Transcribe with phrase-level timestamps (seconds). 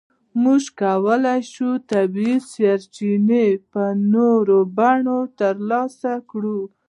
[0.43, 6.59] موږ کولای شو طبیعي سرچینې په نورو بڼو ترلاسه کړو.